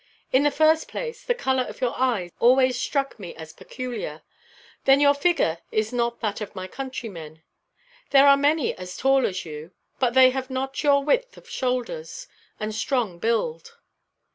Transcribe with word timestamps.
In 0.33 0.41
the 0.41 0.49
first 0.49 0.87
place, 0.87 1.23
the 1.23 1.35
colour 1.35 1.61
of 1.61 1.79
your 1.79 1.93
eyes 1.95 2.31
always 2.39 2.79
struck 2.79 3.19
me 3.19 3.35
as 3.35 3.53
peculiar. 3.53 4.23
Then 4.85 4.99
your 4.99 5.13
figure 5.13 5.59
is 5.71 5.93
not 5.93 6.21
that 6.21 6.41
of 6.41 6.55
my 6.55 6.65
countrymen. 6.65 7.43
There 8.09 8.27
are 8.27 8.35
many 8.35 8.73
as 8.75 8.97
tall 8.97 9.27
as 9.27 9.45
you; 9.45 9.73
but 9.99 10.15
they 10.15 10.31
have 10.31 10.49
not 10.49 10.81
your 10.81 11.03
width 11.03 11.37
of 11.37 11.47
shoulders, 11.47 12.25
and 12.59 12.73
strong 12.73 13.19
build. 13.19 13.77